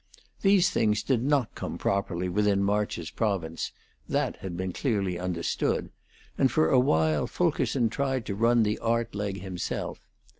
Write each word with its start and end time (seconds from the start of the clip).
These 0.41 0.71
things 0.71 1.03
did 1.03 1.21
not 1.21 1.53
come 1.53 1.77
properly 1.77 2.27
within 2.27 2.63
March's 2.63 3.11
province 3.11 3.71
that 4.09 4.37
had 4.37 4.57
been 4.57 4.73
clearly 4.73 5.19
understood 5.19 5.91
and 6.39 6.51
for 6.51 6.71
a 6.71 6.79
while 6.79 7.27
Fulkerson 7.27 7.87
tried 7.87 8.25
to 8.25 8.33
run 8.33 8.63
the 8.63 8.79
art 8.79 9.13
leg 9.13 9.41
himself. 9.41 9.99